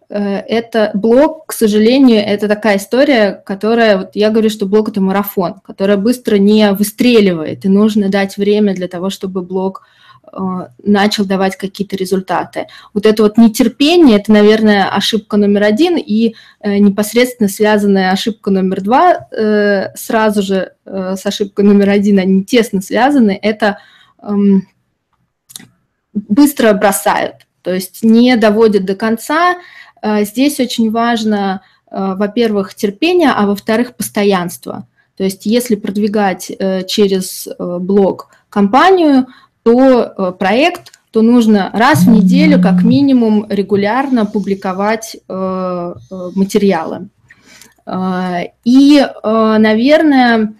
Э, 0.09 0.39
это 0.47 0.91
блог, 0.95 1.47
к 1.47 1.53
сожалению, 1.53 2.21
это 2.21 2.49
такая 2.49 2.77
история, 2.77 3.33
которая, 3.33 3.99
вот 3.99 4.11
я 4.15 4.31
говорю, 4.31 4.51
что 4.51 4.67
блог– 4.67 4.89
это 4.91 5.01
марафон, 5.01 5.55
которая 5.65 5.97
быстро 5.97 6.37
не 6.37 6.73
выстреливает, 6.73 7.65
и 7.65 7.69
нужно 7.69 8.09
дать 8.09 8.37
время 8.37 8.75
для 8.75 8.89
того, 8.89 9.11
чтобы 9.11 9.43
блог 9.43 9.83
начал 10.83 11.25
давать 11.25 11.57
какие-то 11.57 11.97
результаты. 11.97 12.67
Вот 12.93 13.07
это 13.07 13.23
вот 13.23 13.39
нетерпение– 13.39 14.19
это, 14.19 14.33
наверное, 14.33 14.89
ошибка 14.89 15.37
номер 15.37 15.63
один, 15.63 15.97
и 15.97 16.35
э, 16.61 16.79
непосредственно 16.79 17.49
связанная 17.49 18.11
ошибка 18.11 18.51
номер 18.51 18.81
два 18.81 19.29
сразу 19.95 20.43
же 20.43 20.73
с 20.85 21.25
ошибкой 21.25 21.65
номер 21.65 21.91
один, 21.91 22.19
они 22.19 22.45
тесно 22.45 22.81
связаны, 22.81 23.39
это 23.41 23.79
эм, 24.23 24.67
быстро 26.13 26.73
бросают, 26.73 27.47
то 27.63 27.73
есть 27.73 28.03
не 28.03 28.37
доводят 28.37 28.85
до 28.85 28.95
конца, 28.95 29.57
Э, 30.05 30.25
здесь 30.25 30.61
очень 30.61 30.91
важно, 30.91 31.63
э, 31.91 32.15
во-первых, 32.17 32.75
терпение, 32.75 33.31
а 33.35 33.47
во-вторых, 33.47 33.97
постоянство. 33.97 34.87
То 35.17 35.25
есть 35.25 35.47
если 35.47 35.77
продвигать 35.77 36.51
э, 36.51 36.85
через 36.85 37.49
блог 37.59 38.29
компанию, 38.51 39.27
то 39.65 40.37
проект, 40.39 40.93
то 41.11 41.23
нужно 41.23 41.71
раз 41.73 42.05
в 42.05 42.11
неделю 42.11 42.63
как 42.63 42.85
минимум 42.85 43.47
регулярно 43.49 44.27
публиковать 44.27 45.17
материалы. 45.29 47.09
И, 48.65 49.07
наверное, 49.23 50.55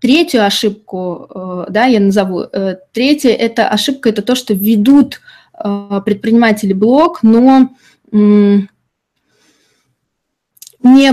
третью 0.00 0.44
ошибку, 0.44 1.66
да, 1.68 1.86
я 1.86 2.00
назову. 2.00 2.44
Третья– 2.92 3.30
это 3.32 3.68
ошибка, 3.68 4.08
это 4.10 4.22
то, 4.22 4.34
что 4.34 4.52
ведут 4.54 5.20
Э, 5.58 6.00
предприниматели 6.04 6.72
блог, 6.72 7.22
но 7.22 7.70
не 8.12 8.72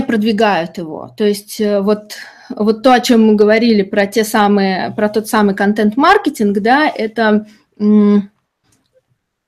продвигают 0.02 0.78
его. 0.78 1.10
То 1.16 1.24
есть 1.24 1.60
э, 1.60 1.80
вот, 1.80 2.14
вот 2.50 2.82
то, 2.82 2.92
о 2.92 3.00
чем 3.00 3.26
мы 3.26 3.34
говорили 3.34 3.82
про 3.82 4.06
те 4.06 4.24
самые, 4.24 4.92
про 4.96 5.08
тот 5.08 5.28
самый 5.28 5.54
контент-маркетинг, 5.54 6.58
да, 6.60 6.88
это 6.88 7.46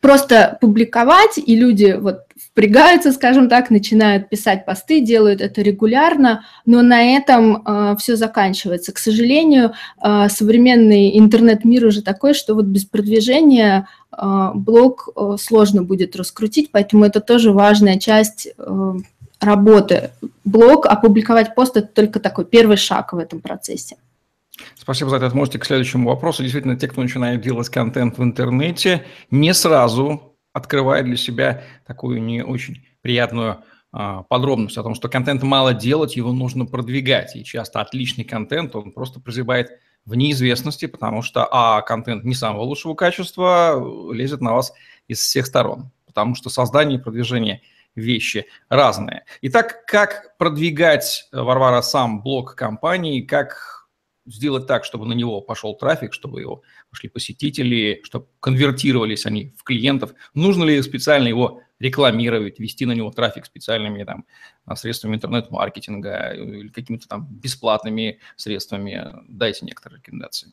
просто 0.00 0.58
публиковать, 0.60 1.38
и 1.38 1.56
люди 1.56 1.96
вот 1.98 2.20
впрягаются, 2.38 3.12
скажем 3.12 3.48
так, 3.48 3.70
начинают 3.70 4.28
писать 4.28 4.64
посты, 4.64 5.00
делают 5.00 5.40
это 5.40 5.62
регулярно, 5.62 6.44
но 6.64 6.80
на 6.82 7.16
этом 7.16 7.62
э, 7.66 7.96
все 7.98 8.16
заканчивается. 8.16 8.92
К 8.92 8.98
сожалению, 8.98 9.72
э, 10.02 10.28
современный 10.28 11.18
интернет-мир 11.18 11.84
уже 11.86 12.02
такой, 12.02 12.34
что 12.34 12.54
вот 12.54 12.66
без 12.66 12.84
продвижения 12.84 13.88
э, 14.10 14.50
блог 14.54 15.08
э, 15.16 15.36
сложно 15.40 15.82
будет 15.82 16.14
раскрутить, 16.16 16.70
поэтому 16.70 17.04
это 17.04 17.20
тоже 17.20 17.52
важная 17.52 17.98
часть 17.98 18.48
э, 18.56 18.92
работы. 19.40 20.11
Блог, 20.45 20.87
опубликовать 20.87 21.55
пост– 21.55 21.76
это 21.78 21.88
только 21.88 22.21
такой 22.21 22.45
первый 22.45 22.76
шаг 22.76 23.12
в 23.12 23.19
этом 23.19 23.40
процессе. 23.40 23.97
Спасибо 24.75 25.11
за 25.11 25.16
этот 25.16 25.35
мостик 25.35 25.62
к 25.62 25.66
следующему 25.66 26.09
вопросу. 26.09 26.43
Действительно, 26.43 26.76
те, 26.76 26.88
кто 26.88 27.02
начинает 27.02 27.40
делать 27.40 27.69
контент 27.69 28.19
в 28.19 28.23
интернете, 28.23 29.05
не 29.31 29.52
сразу 29.52 30.37
открывает 30.52 31.05
для 31.05 31.16
себя 31.16 31.62
такую 31.87 32.23
не 32.23 32.43
очень 32.43 32.87
приятную 33.02 33.59
а, 33.93 34.23
подробность 34.23 34.78
о 34.78 34.83
том, 34.83 34.95
что 34.95 35.09
контент 35.09 35.43
мало 35.43 35.75
делать, 35.75 36.16
его 36.16 36.33
нужно 36.33 36.64
продвигать. 36.64 37.37
И 37.37 37.45
часто 37.45 37.81
отличный 37.81 38.25
контент, 38.25 38.75
он 38.75 38.93
просто 38.93 39.21
прозябает 39.21 39.71
в 40.07 40.14
неизвестности, 40.14 40.87
потому 40.87 41.21
что 41.21 41.47
а 41.50 41.83
контент 41.83 42.25
не 42.25 42.35
самого 42.35 42.62
лучшего 42.62 42.95
качества 42.95 43.83
лезет 44.12 44.40
на 44.40 44.55
вас 44.55 44.73
из 45.09 45.19
всех 45.19 45.47
сторон, 45.47 45.90
потому 46.07 46.35
что 46.35 46.49
создание 46.49 46.99
и 46.99 47.02
продвижение 47.02 47.61
вещи 47.96 48.46
разные. 48.68 49.24
Итак, 49.42 49.84
как 49.86 50.36
продвигать, 50.38 51.28
Варвара, 51.32 51.82
сам 51.82 52.22
блог 52.22 52.54
компании, 52.54 53.22
как 53.22 53.86
сделать 54.26 54.66
так, 54.66 54.84
чтобы 54.84 55.06
на 55.06 55.12
него 55.12 55.40
пошел 55.40 55.74
трафик, 55.74 56.12
чтобы 56.12 56.40
его 56.40 56.62
пошли 56.90 57.08
посетители, 57.08 58.00
чтобы 58.04 58.26
конвертировались 58.40 59.26
они 59.26 59.54
в 59.56 59.62
клиентов. 59.62 60.12
Нужно 60.34 60.64
ли 60.64 60.82
специально 60.82 61.28
его 61.28 61.62
рекламировать, 61.78 62.58
вести 62.58 62.86
на 62.86 62.92
него 62.92 63.10
трафик 63.10 63.46
специальными 63.46 64.02
там, 64.04 64.26
средствами 64.74 65.16
интернет-маркетинга 65.16 66.32
или 66.34 66.68
какими-то 66.68 67.06
там 67.06 67.26
бесплатными 67.30 68.20
средствами? 68.36 69.12
Дайте 69.28 69.64
некоторые 69.64 69.98
рекомендации. 69.98 70.52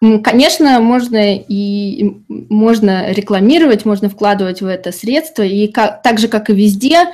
Конечно, 0.00 0.78
можно 0.80 1.36
и 1.36 2.18
можно 2.28 3.10
рекламировать, 3.10 3.84
можно 3.84 4.08
вкладывать 4.08 4.62
в 4.62 4.66
это 4.66 4.92
средства, 4.92 5.42
и 5.42 5.66
как, 5.66 6.02
так 6.02 6.20
же, 6.20 6.28
как 6.28 6.50
и 6.50 6.54
везде, 6.54 7.06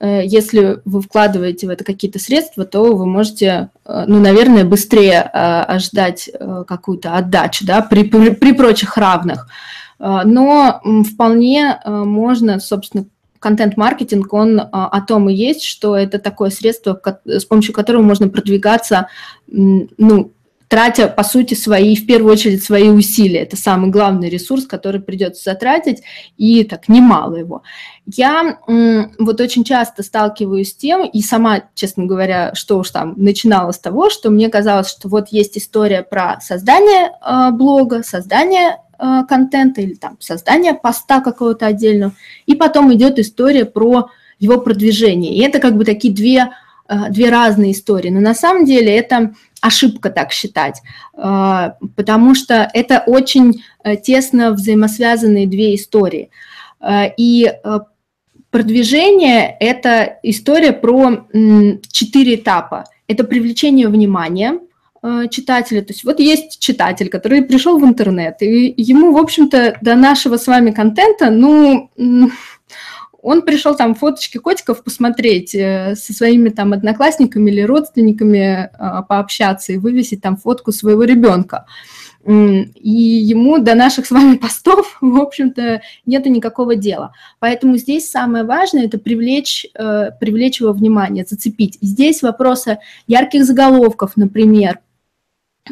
э, 0.00 0.22
если 0.24 0.80
вы 0.84 1.02
вкладываете 1.02 1.68
в 1.68 1.70
это 1.70 1.84
какие-то 1.84 2.18
средства, 2.18 2.64
то 2.64 2.96
вы 2.96 3.06
можете, 3.06 3.68
э, 3.86 4.04
ну, 4.08 4.18
наверное, 4.18 4.64
быстрее 4.64 5.30
э, 5.32 5.62
ожидать 5.62 6.30
какую-то 6.66 7.16
отдачу, 7.16 7.64
да, 7.64 7.80
при, 7.80 8.02
при, 8.02 8.30
при 8.30 8.52
прочих 8.52 8.96
равных. 8.96 9.48
но 10.00 10.80
вполне 11.12 11.80
можно, 11.86 12.58
собственно, 12.58 13.04
контент-маркетинг, 13.38 14.32
он 14.32 14.60
о 14.60 15.00
том 15.02 15.28
и 15.28 15.34
есть, 15.34 15.62
что 15.62 15.96
это 15.96 16.18
такое 16.18 16.50
средство, 16.50 17.00
с 17.24 17.44
помощью 17.44 17.72
которого 17.72 18.02
можно 18.02 18.28
продвигаться, 18.28 19.08
ну, 19.46 20.32
тратя, 20.72 21.06
по 21.06 21.22
сути, 21.22 21.52
свои, 21.52 21.94
в 21.94 22.06
первую 22.06 22.32
очередь, 22.32 22.64
свои 22.64 22.88
усилия. 22.88 23.40
Это 23.40 23.58
самый 23.58 23.90
главный 23.90 24.30
ресурс, 24.30 24.64
который 24.64 25.02
придется 25.02 25.42
затратить, 25.44 26.02
и 26.38 26.64
так 26.64 26.88
немало 26.88 27.36
его. 27.36 27.62
Я 28.06 28.56
вот 29.18 29.40
очень 29.42 29.64
часто 29.64 30.02
сталкиваюсь 30.02 30.70
с 30.70 30.74
тем, 30.74 31.04
и 31.04 31.20
сама, 31.20 31.64
честно 31.74 32.06
говоря, 32.06 32.54
что 32.54 32.78
уж 32.78 32.88
там, 32.88 33.12
начинала 33.18 33.72
с 33.72 33.78
того, 33.78 34.08
что 34.08 34.30
мне 34.30 34.48
казалось, 34.48 34.88
что 34.88 35.10
вот 35.10 35.28
есть 35.28 35.58
история 35.58 36.02
про 36.02 36.40
создание 36.40 37.10
э, 37.20 37.50
блога, 37.50 38.02
создание 38.02 38.78
э, 38.98 39.24
контента 39.28 39.82
или 39.82 39.92
там 39.92 40.16
создание 40.20 40.72
поста 40.72 41.20
какого-то 41.20 41.66
отдельного, 41.66 42.14
и 42.46 42.54
потом 42.54 42.90
идет 42.94 43.18
история 43.18 43.66
про 43.66 44.08
его 44.38 44.56
продвижение. 44.56 45.34
И 45.34 45.42
это 45.42 45.58
как 45.58 45.76
бы 45.76 45.84
такие 45.84 46.14
две, 46.14 46.48
две 47.10 47.30
разные 47.30 47.72
истории. 47.72 48.10
Но 48.10 48.20
на 48.20 48.34
самом 48.34 48.64
деле 48.64 48.94
это 48.96 49.34
ошибка 49.60 50.10
так 50.10 50.32
считать, 50.32 50.82
а, 51.14 51.76
потому 51.96 52.34
что 52.34 52.68
это 52.74 53.02
очень 53.06 53.62
э, 53.84 53.96
тесно 53.96 54.50
взаимосвязанные 54.52 55.46
две 55.46 55.74
истории. 55.76 56.30
И 57.16 57.46
э, 57.46 57.78
продвижение– 58.50 59.56
это 59.60 60.18
история 60.22 60.72
про 60.72 61.26
четыре 61.90 62.36
этапа. 62.36 62.84
Это 63.08 63.24
привлечение 63.24 63.88
внимания 63.88 64.58
э, 65.02 65.24
читателя. 65.30 65.82
То 65.82 65.92
есть 65.92 66.04
вот 66.04 66.20
есть 66.20 66.60
читатель, 66.60 67.08
который 67.08 67.42
пришел 67.42 67.78
в 67.78 67.84
интернет, 67.84 68.42
и 68.42 68.74
ему, 68.76 69.12
в 69.12 69.16
общем-то, 69.16 69.78
до 69.80 69.96
нашего 69.96 70.36
с 70.36 70.46
вами 70.46 70.70
контента, 70.70 71.30
ну, 71.30 71.90
он 73.22 73.42
пришел 73.42 73.76
там 73.76 73.94
фоточки 73.94 74.38
котиков 74.38 74.82
посмотреть, 74.82 75.54
э, 75.54 75.94
со 75.94 76.12
своими 76.12 76.48
там 76.48 76.72
одноклассниками 76.72 77.50
или 77.50 77.62
родственниками 77.62 78.68
а, 78.74 79.02
пообщаться 79.02 79.72
и 79.72 79.78
вывесить 79.78 80.20
там 80.20 80.36
фотку 80.36 80.72
своего 80.72 81.04
ребенка. 81.04 81.66
И 82.24 82.90
ему 82.90 83.58
до 83.58 83.74
наших 83.74 84.06
с 84.06 84.10
вами 84.10 84.36
постов, 84.36 84.98
в 85.00 85.20
общем-то, 85.20 85.82
нету 86.04 86.28
никакого 86.30 86.74
дела. 86.74 87.12
Поэтому 87.38 87.76
здесь 87.76 88.10
самое 88.10 88.44
важное– 88.44 88.84
это 88.86 88.98
привлечь, 88.98 89.66
э, 89.74 90.10
привлечь 90.18 90.60
его 90.60 90.72
внимание, 90.72 91.24
зацепить. 91.24 91.78
Здесь 91.80 92.22
вопросы 92.22 92.78
ярких 93.06 93.44
заголовков, 93.44 94.16
например, 94.16 94.80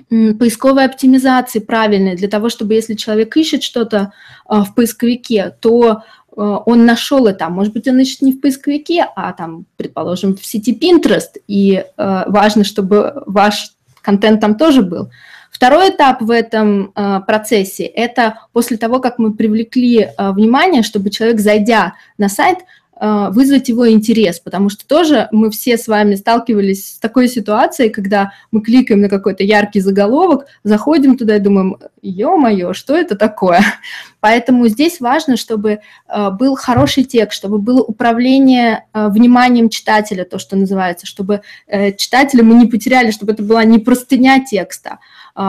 поисковой 0.09 0.85
оптимизации 0.85 1.59
правильной, 1.59 2.14
для 2.14 2.28
того, 2.28 2.49
чтобы 2.49 2.75
если 2.75 2.95
человек 2.95 3.37
ищет 3.37 3.64
что-то 3.64 4.12
в 4.49 4.73
поисковике, 4.73 5.57
то 5.61 6.02
Э, 6.02 6.20
он 6.42 6.87
нашел 6.87 7.26
это, 7.26 7.49
может 7.49 7.73
быть, 7.73 7.87
он 7.88 7.99
ищет 7.99 8.23
не 8.23 8.32
в 8.32 8.40
поисковике, 8.40 9.06
а 9.14 9.32
там, 9.32 9.66
предположим, 9.76 10.37
в 10.37 10.47
сети 10.47 10.73
Pinterest, 10.73 11.40
и 11.47 11.85
э, 11.85 11.85
важно, 12.26 12.64
чтобы 12.64 13.23
ваш 13.26 13.73
контент 14.00 14.40
там 14.40 14.56
тоже 14.56 14.82
был. 14.82 15.11
Второй 15.50 15.90
этап 15.90 16.23
в 16.23 16.30
этом 16.30 16.92
э, 16.94 17.20
процессе– 17.26 17.85
это 17.85 18.40
после 18.52 18.76
того, 18.76 19.00
как 19.00 19.18
мы 19.18 19.35
привлекли 19.35 20.00
э, 20.00 20.30
внимание, 20.32 20.82
чтобы 20.82 21.11
человек, 21.11 21.40
зайдя 21.40 21.94
на 22.16 22.28
сайт, 22.28 22.59
а, 22.61 22.64
вызвать 23.00 23.71
его 23.71 23.90
интерес, 23.90 24.40
потому 24.40 24.69
что 24.69 24.87
тоже 24.87 25.28
мы 25.33 25.50
все 25.50 25.78
с 25.78 25.88
вами 25.88 26.16
сталкивались 26.16 26.97
с 26.97 26.99
такой 26.99 27.28
ситуацией, 27.28 27.88
когда 27.88 28.33
мы 28.50 28.61
кликаем 28.61 29.00
на 29.00 29.09
какой-то 29.09 29.42
яркий 29.42 29.80
заголовок, 29.80 30.47
заходим 30.64 31.16
туда 31.16 31.37
и 31.37 31.40
думаем, 31.40 31.78
ё-моё, 32.02 32.73
что 32.73 32.95
это 32.95 33.16
такое? 33.16 33.62
Поэтому 34.21 34.69
здесь 34.69 35.00
важно, 35.00 35.37
чтобы 35.37 35.80
а, 36.07 36.30
был 36.30 36.57
хороший 36.57 37.04
текст, 37.04 37.38
чтобы 37.38 37.59
было 37.59 37.83
управление 37.83 38.85
а, 38.92 39.09
вниманием 39.09 39.69
читателя, 39.69 40.25
то, 40.25 40.38
что 40.38 40.57
называется, 40.57 41.07
чтобы 41.07 41.40
э, 41.66 41.92
читателя 41.92 42.42
мы 42.45 42.54
не 42.54 42.66
потеряли, 42.66 43.11
чтобы 43.11 43.33
это 43.33 43.42
была 43.42 43.64
не 43.64 43.78
простыня 43.78 44.45
текста, 44.45 44.99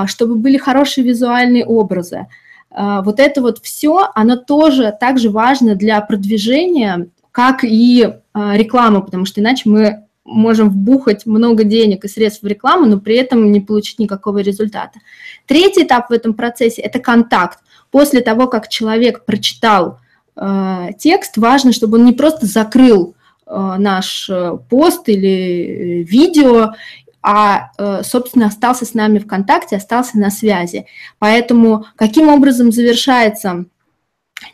чтобы 0.05 0.35
были 0.35 0.57
хорошие 0.57 1.03
визуальные 1.03 1.65
образы. 1.65 2.27
Вот 2.69 3.19
это 3.19 3.41
вот 3.41 3.59
все, 3.59 4.09
оно 4.15 4.37
тоже 4.37 4.95
также 4.97 5.29
важно 5.29 5.75
для 5.75 5.99
продвижения 6.01 7.09
как 7.31 7.63
и 7.63 8.13
а, 8.33 8.57
реклама, 8.57 9.01
потому 9.01 9.25
что 9.25 9.41
иначе 9.41 9.69
мы 9.69 10.05
можем 10.23 10.69
вбухать 10.69 11.25
много 11.25 11.63
денег 11.63 12.05
и 12.05 12.07
средств 12.07 12.43
в 12.43 12.47
рекламу, 12.47 12.85
но 12.85 12.99
при 12.99 13.15
этом 13.15 13.51
не 13.51 13.59
получить 13.59 13.99
никакого 13.99 14.39
результата. 14.39 14.99
Третий 15.47 15.83
этап 15.83 16.09
в 16.09 16.13
этом 16.13 16.33
процессе– 16.33 16.81
это 16.83 16.99
контакт. 16.99 17.59
После 17.89 18.21
того, 18.21 18.47
как 18.47 18.69
человек 18.69 19.25
прочитал 19.25 19.99
э, 20.35 20.89
текст, 20.97 21.37
важно, 21.37 21.73
чтобы 21.73 21.97
он 21.97 22.05
не 22.05 22.13
просто 22.13 22.45
закрыл 22.45 23.15
э, 23.45 23.75
наш 23.77 24.29
пост 24.69 25.09
или 25.09 26.05
видео, 26.07 26.73
а, 27.23 27.71
э, 27.77 28.01
собственно, 28.03 28.47
остался 28.47 28.85
с 28.85 28.93
нами 28.93 29.19
в 29.19 29.27
контакте, 29.27 29.75
остался 29.75 30.17
на 30.17 30.31
связи. 30.31 30.87
Поэтому 31.19 31.85
каким 31.95 32.29
образом 32.29 32.71
завершается 32.71 33.65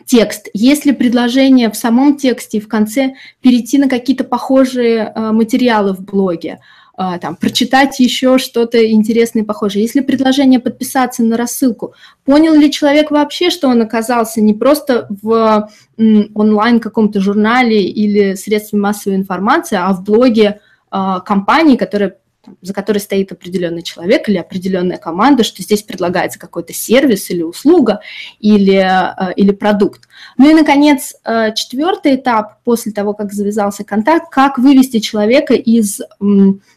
текст. 0.06 0.47
Если 0.54 0.91
предложение 0.91 1.69
в 1.69 1.76
самом 1.76 2.17
тексте 2.17 2.58
и 2.58 2.62
в 2.62 2.67
конце 2.67 3.15
перейти 3.41 3.78
на 3.78 3.89
какие-то 3.89 4.23
похожие 4.23 5.12
э, 5.13 5.32
материалы 5.32 5.93
в 5.93 6.02
блоге, 6.02 6.60
э, 6.97 7.19
там, 7.21 7.36
прочитать 7.36 8.00
еще 8.00 8.38
что-то 8.38 8.86
интересное 8.89 9.43
и 9.43 9.45
похожее. 9.45 9.84
Если 9.84 10.02
предложение 10.02 10.60
подписаться 10.60 11.23
на 11.23 11.38
рассылку, 11.38 11.93
понял 12.26 12.54
ли 12.54 12.71
человек 12.71 13.12
вообще, 13.12 13.50
что 13.50 13.67
он 13.67 13.82
оказался 13.82 14.41
не 14.41 14.54
просто 14.54 15.08
в 15.21 15.69
онлайн 15.97 16.80
каком-то 16.80 17.19
журнале 17.19 17.84
или 17.84 18.36
средстве 18.36 18.80
массовой 18.80 19.15
информации, 19.15 19.78
а 19.78 19.93
в 19.93 20.04
блоге 20.04 20.60
э, 20.91 21.15
компании, 21.26 21.78
которая 21.78 22.17
за 22.62 22.74
которой 22.74 23.00
стоит 23.00 23.32
определенный 23.32 23.82
человек 23.82 24.28
или 24.30 24.38
определенная 24.38 24.98
команда, 24.98 25.44
что 25.44 25.62
здесь 25.62 25.84
предлагается 25.84 26.40
какой-то 26.40 26.74
сервис 26.74 27.30
или 27.30 27.44
услуга 27.44 28.02
или, 28.40 28.76
э, 28.76 29.34
или 29.36 29.52
продукт. 29.52 30.08
Ну 30.38 30.50
и, 30.50 30.54
наконец, 30.54 31.16
э, 31.24 31.54
четвертый 31.54 32.16
этап 32.16 32.64
после 32.64 32.92
того, 32.92 33.14
как 33.14 33.34
завязался 33.34 33.84
контакт, 33.84 34.32
как 34.32 34.58
вывести 34.58 35.00
человека 35.00 35.54
из 35.54 36.02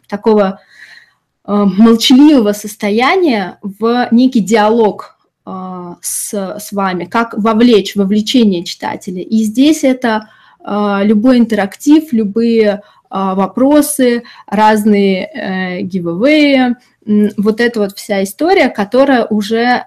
такого 0.09 0.61
э, 1.45 1.53
молчаливого 1.53 2.53
состояния 2.53 3.59
в 3.63 4.09
некий 4.11 4.41
диалог 4.41 5.17
с, 6.03 6.33
с 6.33 6.71
вами, 6.71 7.07
как 7.07 7.35
вовлечь, 7.37 7.97
вовлечение 7.97 8.63
читателя. 8.63 9.21
И 9.21 9.43
здесь 9.43 9.83
это 9.83 10.29
любой 11.03 11.39
интерактив, 11.39 12.13
любые 12.13 12.83
вопросы, 13.11 14.23
разные 14.47 15.83
гивэвэи, 15.83 16.77
вот 17.37 17.61
эта 17.61 17.81
вот 17.81 17.97
вся 17.97 18.23
история, 18.23 18.69
которая 18.69 19.27
уже 19.27 19.87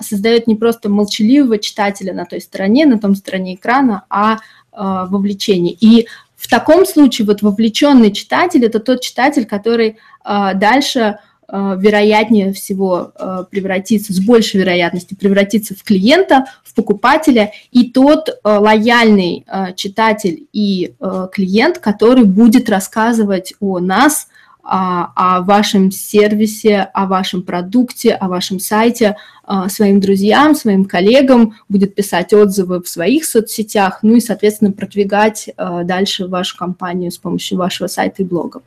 создает 0.00 0.46
не 0.46 0.54
просто 0.54 0.88
молчаливого 0.88 1.58
читателя 1.58 2.12
на 2.12 2.26
той 2.26 2.40
стороне, 2.40 2.86
на 2.86 2.98
том 2.98 3.16
стороне 3.16 3.54
экрана, 3.54 4.04
а 4.08 4.38
а 4.72 5.06
вовлечение. 5.06 5.76
И 5.80 6.06
в 6.36 6.48
таком 6.48 6.86
случае 6.86 7.26
вот 7.26 7.42
вовлеченный 7.42 8.12
читатель– 8.12 8.64
это 8.66 8.80
тот 8.80 9.00
читатель, 9.00 9.44
который 9.44 9.98
а, 10.22 10.54
дальше 10.54 11.18
вероятнее 11.52 12.52
всего 12.52 13.12
э, 13.14 13.44
превратиться, 13.50 14.12
с 14.12 14.20
большей 14.20 14.60
вероятностью 14.60 15.16
превратиться 15.16 15.74
в 15.74 15.82
клиента, 15.82 16.46
в 16.64 16.74
покупателя, 16.74 17.52
и 17.70 17.90
тот 17.90 18.28
э, 18.28 18.34
лояльный 18.44 19.44
читатель 19.76 20.46
и 20.52 20.94
клиент, 21.32 21.78
который 21.78 22.24
будет 22.24 22.68
рассказывать 22.70 23.54
о 23.60 23.78
нас, 23.78 24.28
о, 24.62 25.12
о 25.16 25.40
вашем 25.42 25.90
сервисе, 25.90 26.88
о 26.94 27.06
вашем 27.06 27.42
продукте, 27.42 28.12
о 28.12 28.28
вашем 28.28 28.60
сайте 28.60 29.16
своим 29.68 30.00
друзьям, 30.00 30.54
своим 30.54 30.84
коллегам, 30.84 31.54
будет 31.68 31.94
писать 31.94 32.32
отзывы 32.32 32.82
в 32.82 32.88
своих 32.88 33.24
соцсетях, 33.24 34.00
ну 34.02 34.14
и, 34.14 34.20
соответственно, 34.20 34.72
продвигать 34.72 35.50
дальше 35.56 36.28
вашу 36.28 36.56
компанию 36.56 37.10
с 37.10 37.18
помощью 37.18 37.58
вашего 37.58 37.88
сайта 37.88 38.22
и 38.22 38.26
блога. 38.26 38.60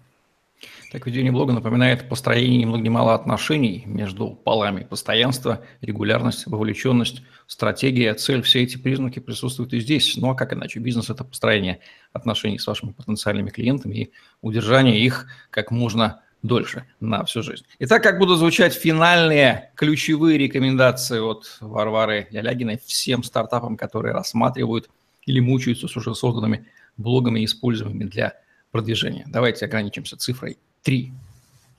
Так 0.93 1.07
ведение 1.07 1.31
блога 1.31 1.53
напоминает 1.53 2.07
построение 2.07 2.59
ни 2.59 2.65
много 2.65 2.83
ни 2.83 2.89
мало 2.89 3.15
отношений 3.15 3.81
между 3.87 4.29
полами. 4.29 4.83
Постоянство, 4.83 5.65
регулярность, 5.81 6.45
вовлеченность, 6.45 7.23
стратегия, 7.47 8.13
цель. 8.13 8.43
Все 8.43 8.61
эти 8.61 8.77
признаки 8.77 9.17
присутствуют 9.17 9.73
и 9.73 9.79
здесь. 9.79 10.15
Ну 10.17 10.29
а 10.29 10.35
как 10.35 10.53
иначе? 10.53 10.79
Бизнес– 10.79 11.09
это 11.09 11.23
построение 11.23 11.79
отношений 12.11 12.59
с 12.59 12.67
вашими 12.67 12.91
потенциальными 12.91 13.49
клиентами 13.49 13.95
и 13.95 14.11
удержание 14.41 15.03
их 15.03 15.25
как 15.49 15.71
можно 15.71 16.21
дольше 16.43 16.85
на 16.99 17.25
всю 17.25 17.41
жизнь. 17.41 17.65
Итак, 17.79 18.03
как 18.03 18.19
будут 18.19 18.37
звучать 18.37 18.75
финальные 18.75 19.71
ключевые 19.73 20.37
рекомендации 20.37 21.19
от 21.19 21.57
Варвары 21.59 22.27
Ялягиной 22.29 22.79
всем 22.85 23.23
стартапам, 23.23 23.77
которые 23.77 24.13
рассматривают 24.13 24.91
или 25.25 25.39
мучаются 25.39 25.87
с 25.87 25.97
уже 25.97 26.13
созданными 26.13 26.67
блогами, 26.97 27.43
используемыми 27.43 28.03
для 28.03 28.35
продвижения. 28.69 29.25
Давайте 29.27 29.65
ограничимся 29.65 30.17
цифрой 30.17 30.59
три. 30.83 31.11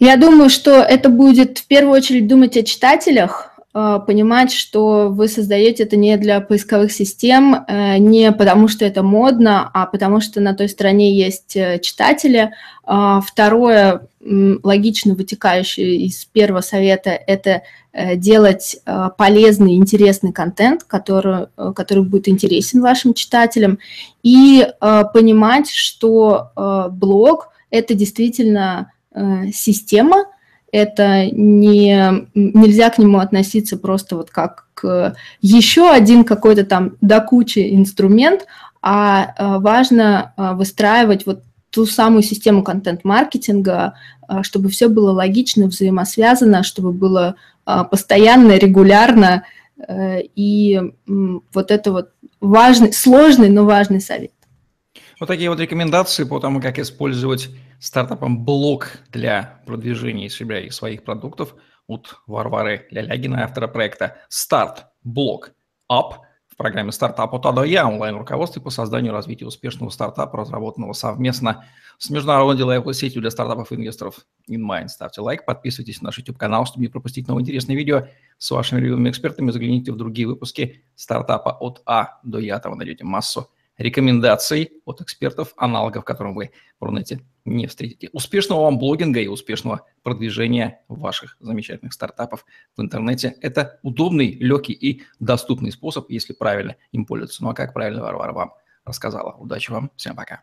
Я 0.01 0.17
думаю, 0.17 0.51
что 0.51 0.83
это 0.83 1.09
будет 1.09 1.59
в 1.59 1.67
первую 1.67 1.95
очередь 1.95 2.27
думать 2.27 2.57
о 2.57 2.63
читателях, 2.65 3.55
э, 3.73 4.01
понимать, 4.07 4.53
что 4.53 5.09
вы 5.09 5.29
создаете 5.29 5.85
это 5.85 5.97
не 5.97 6.17
для 6.17 6.41
поисковых 6.41 6.91
систем, 6.91 7.65
э, 7.67 7.99
не 7.99 8.33
потому 8.33 8.67
что 8.67 8.85
это 8.85 9.03
модно, 9.03 9.71
а 9.73 9.87
потому 9.87 10.21
что 10.21 10.41
на 10.41 10.55
той 10.55 10.69
стороне 10.69 11.15
есть 11.17 11.57
э, 11.57 11.79
читатели. 11.79 12.53
А, 12.87 13.21
второе, 13.21 14.09
логично 14.21 15.15
вытекающее 15.15 15.97
из 15.97 16.25
первого 16.25 16.61
совета, 16.61 17.11
это 17.11 17.63
делать 18.17 18.77
полезный, 19.17 19.77
интересный 19.77 20.33
контент, 20.33 20.83
который, 20.83 21.47
который 21.77 22.03
будет 22.03 22.27
интересен 22.27 22.81
вашим 22.81 23.15
читателям, 23.15 23.79
и 24.23 24.67
понимать, 24.81 25.71
что 25.71 26.51
блог– 26.91 27.51
это 27.71 27.95
действительно 27.95 28.93
система, 29.53 30.25
это 30.75 31.27
не, 31.31 32.27
нельзя 32.35 32.91
к 32.91 32.99
нему 32.99 33.19
относиться 33.21 33.77
просто 33.79 34.17
вот 34.17 34.31
как 34.31 34.67
к 34.75 35.15
еще 35.41 35.89
один 35.89 36.25
какой-то 36.25 36.65
там 36.65 36.97
до 37.01 37.21
кучи 37.21 37.77
инструмент, 37.77 38.47
а 38.83 39.35
э, 39.39 39.59
важно 39.61 40.35
э, 40.37 40.53
выстраивать 40.55 41.27
вот 41.27 41.43
ту 41.71 41.87
самую 41.87 42.23
систему 42.23 42.65
контент-маркетинга, 42.65 43.95
э, 44.29 44.43
чтобы 44.43 44.69
все 44.69 44.89
было 44.89 45.13
логично, 45.13 45.69
взаимосвязано, 45.69 46.65
чтобы 46.65 46.93
было 46.93 47.37
постоянно, 47.65 48.59
регулярно, 48.59 49.45
и 49.89 50.83
вот 51.07 51.71
это 51.71 51.93
вот 51.93 52.11
важный, 52.43 52.93
сложный, 52.93 53.49
но 53.49 53.65
важный 53.65 54.03
совет. 54.03 54.34
Вот 55.21 55.27
такие 55.27 55.49
вот 55.49 55.61
рекомендации 55.61 56.25
по 56.25 56.41
тому, 56.41 56.61
как 56.61 56.79
использовать 56.81 57.49
стартапом 57.79 58.45
блог 58.45 58.89
для 59.11 59.63
продвижения 59.65 60.29
себя 60.29 60.59
и 60.59 60.71
своих 60.71 61.05
продуктов 61.05 61.55
от 61.87 62.17
Варвары 62.27 62.89
Лялягина, 62.91 63.45
автора 63.45 63.69
проекта 63.69 64.17
«Старт 64.29 64.87
Блог 65.05 65.53
Up» 65.91 66.15
в 66.49 66.57
программе 66.57 66.91
«Стартап 66.91 67.33
от 67.33 67.47
А 67.47 67.53
до 67.53 67.63
Я» 67.63 67.87
онлайн-руководстве 67.87 68.61
по 68.61 68.71
созданию 68.71 69.13
и 69.13 69.15
развитию 69.15 69.49
успешного 69.49 69.91
стартапа, 69.91 70.39
разработанного 70.39 70.95
совместно 70.95 71.65
с 71.99 72.11
международной 72.11 72.57
деловой 72.57 72.95
сетью 72.95 73.21
для 73.21 73.31
стартапов 73.31 73.71
и 73.71 73.77
инвесторов 73.77 74.17
InMind. 74.51 74.89
Ставьте 74.89 75.21
лайк, 75.21 75.45
подписывайтесь 75.45 76.01
на 76.01 76.07
наш 76.07 76.19
YouTube-канал, 76.19 76.67
чтобы 76.67 76.83
не 76.83 76.89
пропустить 76.89 77.29
новые 77.29 77.43
интересные 77.43 77.77
видео 77.77 78.09
с 78.39 78.51
вашими 78.51 78.81
любимыми 78.81 79.11
экспертами. 79.11 79.53
Загляните 79.53 79.93
в 79.93 79.97
другие 79.97 80.27
выпуски 80.27 80.83
стартапа 80.97 81.51
от 81.51 81.83
А 81.87 82.19
до 82.25 82.41
Я. 82.41 82.59
Там 82.59 82.73
вы 82.73 82.79
найдете 82.79 83.05
массу 83.05 83.49
рекомендаций 83.77 84.73
от 84.85 85.01
экспертов, 85.01 85.53
аналогов, 85.57 86.05
которым 86.05 86.35
вы 86.35 86.53
в 86.81 86.85
Рунете 86.85 87.21
не 87.45 87.67
встретите. 87.67 88.09
Успешного 88.13 88.63
вам 88.63 88.79
блогинга 88.79 89.21
и 89.21 89.27
успешного 89.27 89.87
продвижения 90.03 90.81
ваших 90.89 91.37
замечательных 91.41 91.93
стартапов 91.93 92.45
в 92.77 92.81
интернете. 92.81 93.37
Это 93.41 93.79
удобный, 93.83 94.33
легкий 94.35 94.73
и 94.73 95.03
доступный 95.21 95.73
способ, 95.73 96.09
если 96.11 96.33
правильно 96.33 96.77
им 96.93 97.05
пользоваться. 97.05 97.43
Ну 97.43 97.51
а 97.51 97.55
как 97.55 97.75
правильно 97.75 98.03
Варвара 98.03 98.33
вам 98.33 98.55
рассказала. 98.85 99.33
Удачи 99.33 99.71
вам, 99.71 99.91
всем 99.97 100.17
пока. 100.17 100.43